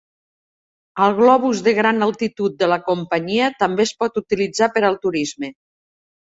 El 1.07 1.13
globus 1.19 1.61
de 1.67 1.73
gran 1.81 2.07
altitud 2.07 2.57
de 2.63 2.71
la 2.73 2.81
companyia 2.89 3.53
també 3.63 3.87
es 3.91 3.95
pot 4.03 4.21
utilitzar 4.25 4.73
per 4.79 4.87
al 4.93 5.01
turisme. 5.07 5.57